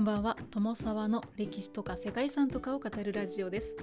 [0.00, 0.36] んばんは。
[0.50, 3.76] 友沢の歴史とか世界遺産とかを語るラジオです。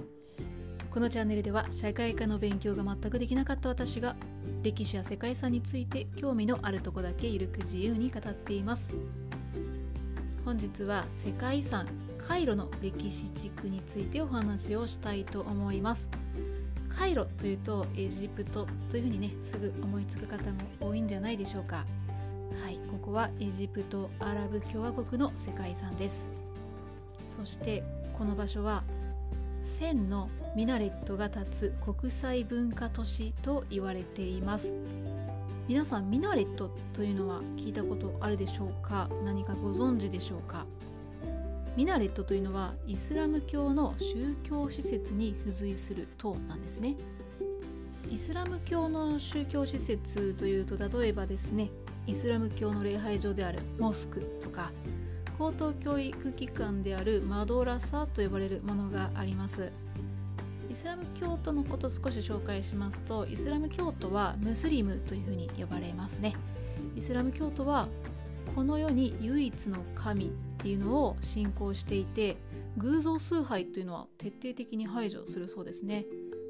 [0.90, 4.16] このチャンネルでは社会科の勉強が全くできなかった私が
[4.62, 8.90] 歴史や世界遺産について興味のあるとこだけゆるく自由に語っています。
[10.44, 11.86] 本日は世界遺産
[12.26, 16.10] カイロの歴史地区についてお話をしたいと思います。
[16.88, 21.84] カイロというとエジプトというふうにねすぐ思いつく方も多いんじゃないでしょうか。
[22.70, 26.28] いここはエジプトアラブ共和国の世界遺産です。
[27.26, 27.84] そして
[28.16, 28.82] この場所は
[29.62, 34.74] 1000のミナレットが立つ国際文化都市と言われています。
[35.68, 39.08] 皆さんミナレットというのは聞いたことあるでしょうか？
[39.24, 40.64] 何かご存知でしょうか？
[41.76, 46.96] ミナレットというのはイスラム教の宗教施設に付随する塔なんですね。
[48.10, 51.70] イスラム教の宗教施設というと例えばですね
[52.06, 54.72] イスラム教の礼拝所であるモスクとか
[55.36, 59.70] 高等教育機関であるマドラサと呼ばれるものがあります。
[60.70, 66.34] イスラム教徒のこと少し紹介しますとイスラム教徒はムスリムというふうに呼ばれますね。
[66.96, 67.88] イスラム教徒は
[68.54, 72.36] この世に唯一の神っていうのを信仰していて
[72.76, 76.04] 偶像崇拝というのは徹底的に排除するそうですね。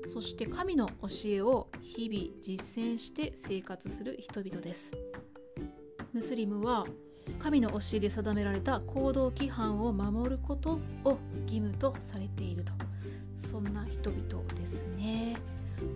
[0.08, 4.96] そして神の教えを日々実践して生活する人々です。
[6.14, 6.86] ムスリムは
[7.38, 12.72] 神の教えで定められた行動規範を守ることを義務とされていると。
[13.36, 15.36] そんな人々ですね。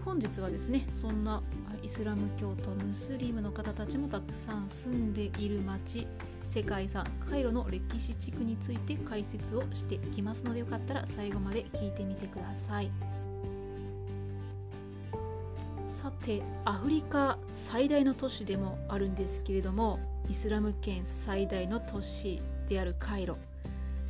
[0.05, 1.43] 本日はですねそんな
[1.83, 6.07] イスラム教とムスリムの方たちもたくさん住んでいる町
[6.47, 12.91] 世界遺産カイロの歴史地区について解説をしていきますのでよかったら最後まで聞いてみてください。
[16.03, 23.39] さてアフリカ最大の都市でもあるんですけれどもイスラム圏最大の都市であるカイロ。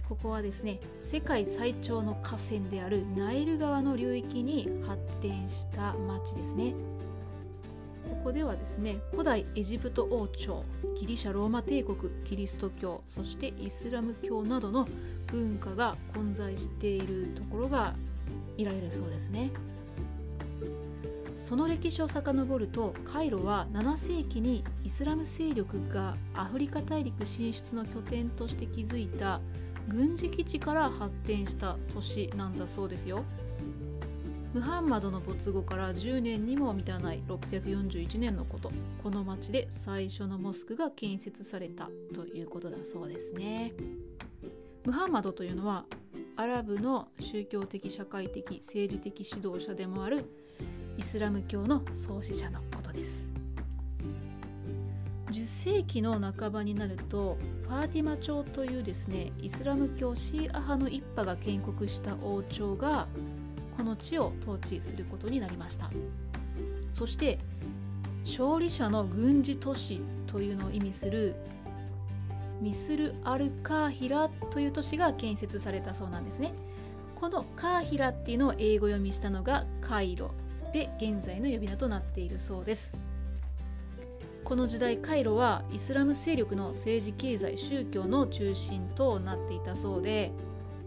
[0.08, 6.72] ここはですね世界最長の河川であるナイル川の流域に発展した町ですね。
[8.08, 10.64] ここではですね古代エジプト王朝
[10.98, 14.88] ギリシャローマ帝国キリスト教そしてイスラム教などの
[15.26, 17.94] 文化が混在しているところが
[18.56, 19.50] 見られるそうですね。
[21.42, 29.40] その歴史を遡るとカイロは7世紀にイスラム勢力がアフリカ大陸進出の拠点として築いた
[29.88, 33.24] 軍事基地から発展した都市なんだそうですよ。
[34.54, 38.70] ムハンマドの没後から10年にも満たない641年のこと
[39.02, 43.72] この町で最初のモスクが建設されたということだそうですね。
[44.84, 45.86] ムハンマドというのは
[46.36, 50.24] アラブの宗教的社会的政治的指導者でもある
[50.96, 53.30] イスラム教の創始者のことです。
[55.30, 63.08] 10世紀の半ばになるとファーティマ朝というですねイスラム教シーア派の一派が建国した王朝が
[63.76, 65.90] この地を統治することになりました。
[66.92, 67.38] そして
[68.24, 71.34] 勝利者の軍事都市というのを意味する
[72.60, 76.52] ミスル・アルカーヒラという都市が建設されたそうなんですね。
[77.16, 80.32] このカーヒラっていうのを英語読みしたのがカイロ。
[80.72, 82.96] で現在の呼び名となっているそうです。
[84.44, 90.32] この時代カイロはイスラム勢力の政治経済宗教の中心となっていたそうで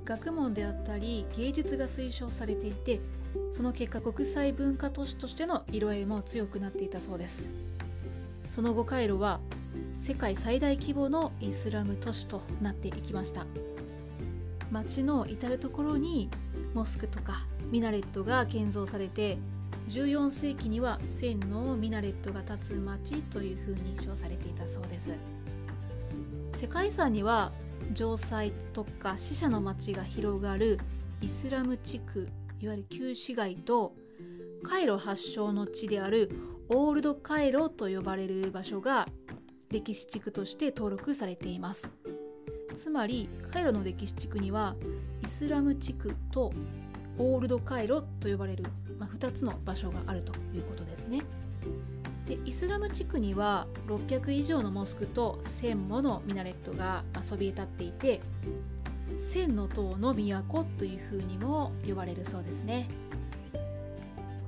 [0.04, 3.00] 学問であったり芸術が推奨されていて
[3.52, 7.50] その結果国際文化都市としての色合いも強くなっていたそうです。
[8.50, 9.40] その後カイロは
[9.98, 13.46] 世界最大規模のイスラム都市となっていきました。
[14.72, 16.30] 街の至る所に
[16.74, 19.38] モスクとかミナレットが建造されて
[19.90, 25.12] 14世紀には線のミナレットが立つ町というふうに称されていたそうです。
[26.54, 27.52] 世界遺産には
[27.94, 30.80] 城塞とか死者の町が広がる
[31.22, 32.30] イスラム地区
[32.60, 33.94] いわゆる旧市街と
[34.64, 36.32] カイロ発祥の地である
[36.70, 39.08] オールドカイロと呼ばれる場所が
[39.70, 41.94] 歴史地区として登録されています。
[42.74, 44.76] つまりカイロの歴史地区には
[45.22, 46.52] イスラム地区と
[47.18, 48.66] オールドカイロと呼ばれる
[49.00, 51.22] まあ、2つの場所があるということですね。
[52.28, 58.20] でイスラム地区には600以上のモスクと1000ものミナレットがそびえ立っていて
[59.20, 62.88] 千の塔の都というふうにも呼ばれるそうですね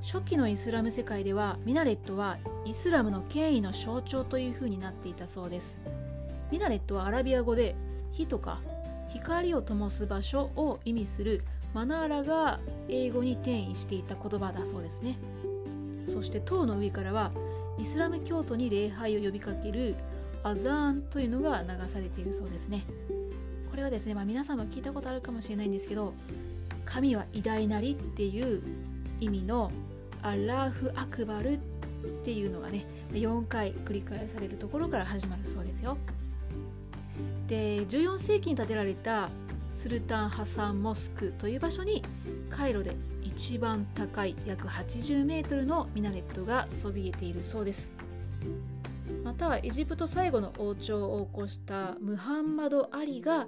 [0.01, 5.77] 初期のイスラム世界ではミナレットはイスラムの権威の象徴というふうになっていたそうです
[6.51, 7.75] ミナレットはアラビア語で
[8.11, 8.59] 火とか
[9.09, 11.43] 光を灯す場所を意味する
[11.73, 12.59] マナーラが
[12.89, 15.17] 英語に転移していた言葉だそうですね
[16.07, 17.31] そして塔の上からは
[17.77, 19.95] イスラム教徒に礼拝を呼びかける
[20.43, 22.85] アザーンというのが流されているそうですね
[23.69, 26.13] これはですね、まあ、皆さんも聞いたことあるかもしれないんですけど
[26.85, 28.63] 神は偉大なりっていう
[29.19, 29.71] 意味の
[30.23, 31.57] アラーフ・アクバルっ
[32.23, 35.97] ていうのがね4回繰り返されるところから始まるそうですよ。
[37.47, 39.29] で14世紀に建てられた
[39.71, 42.03] スルタン・ハサン・モスクという場所に
[42.49, 47.91] カイロで一番高い約80メートルのミナレットがそびえているそうです。
[49.23, 53.47] またはエジプト最後の王朝を起こしたムハンマド・アリが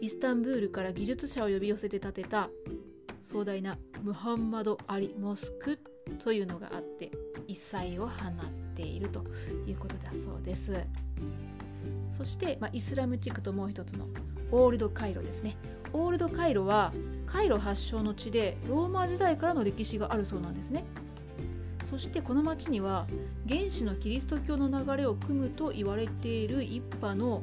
[0.00, 2.48] イスタンブールから技術者を呼び寄せて建てた
[3.20, 5.78] 壮大なムハンマド・アリ・モスク
[6.18, 7.10] というのがあって
[7.46, 8.32] 異彩を放っ
[8.74, 9.24] ていると
[9.66, 10.72] いうことだそうです。
[12.10, 14.06] そして、まあ、イスラム地区ともう一つの
[14.52, 15.56] オールドカイロですね。
[15.92, 16.92] オールドカイロは
[17.26, 20.84] カイロ発祥の地でローマ時代からの歴史があるそうなんですね。
[21.84, 23.06] そしてこの町には
[23.48, 27.42] 原始のキリスト教の流れを組むと言われている一派の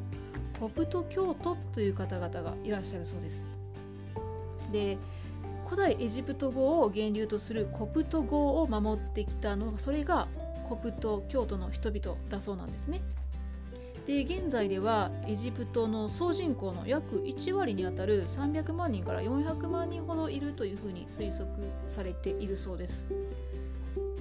[0.59, 3.47] コプト教徒という方々がいらっしゃるそうです。
[4.71, 4.97] で
[5.65, 10.27] 古代エジプト語を源流とするコプト語を守ってきたのそれが
[10.67, 13.01] コプト教徒の人々だそうなんですね。
[14.09, 21.47] で現在ではエジプトの総人口の約1割にあたる300万人から400万人ほどいるというふうに推測
[21.88, 23.06] されているそうです。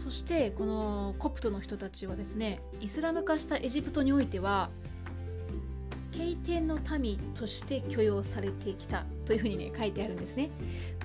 [0.04, 4.68] そしてこのコプトの人たちはですねイスラム化したエジプトにおいては
[6.12, 10.50] 経典の民として許容されてきたというふうにね書いてあるんですね。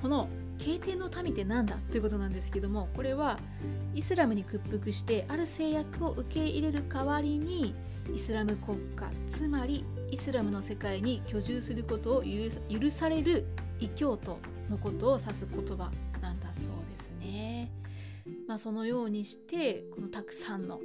[0.01, 0.27] この
[0.57, 3.37] 経典の民って何だということなんですけどもこれは
[3.93, 7.75] イスラムに屈服してある制約を受け入れる代わりに
[8.13, 13.45] イスラム国家つまりイスラムの世界に居住することを許される
[13.79, 14.37] 異教徒
[14.69, 15.91] のことを指す言葉
[16.21, 17.71] なんだそうですね。
[18.47, 20.79] まあ、そのようにしてこのたくさんの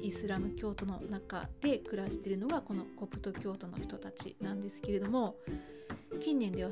[0.00, 5.36] イスラム教徒の中で暮らしているのがこのコプト教徒の人たちなんですけれども
[6.20, 6.70] 近年では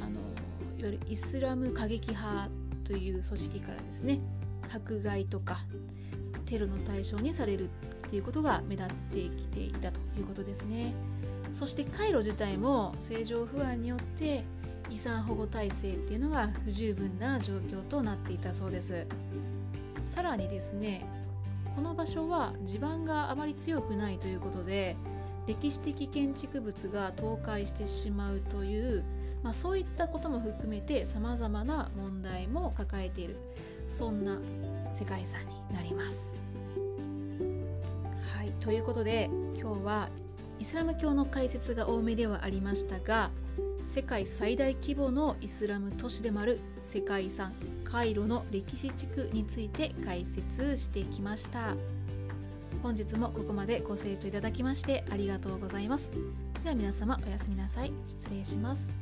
[0.00, 0.20] あの
[0.82, 2.50] わゆるイスラム過激派
[2.84, 4.20] という組織からですね
[4.74, 5.60] 迫害とか
[6.46, 7.68] テロの対象にされる
[8.06, 10.92] っていうことが目立ってきていたということですね。
[11.52, 14.44] そしてカイロ自体も政情不安によって
[14.90, 19.06] 遺産保護体制っていうのが不十分な状況となっていたそうです。
[20.02, 21.06] さらにですね
[21.74, 24.96] この場所は地盤があまり強くないということで
[25.46, 29.04] 歴史的建築物が倒壊してしまうという、
[29.42, 33.36] まあ、そういったことも含めてさまざまな問題も抱えている
[33.88, 34.38] そんな
[34.92, 36.34] 世界遺産になります。
[38.36, 40.08] はいということで今日は
[40.58, 43.30] イスラム教の解説が多めではありましたが
[43.84, 47.52] 世界最大規模のイスラム都市でもある世界遺産
[47.84, 51.74] カイロの歴史地区について解説してきました。
[52.82, 56.10] 本日もここまでご清聴いただきましてありがとうございます。
[56.64, 57.92] では皆様おやすみなさい。
[58.06, 59.01] 失礼します。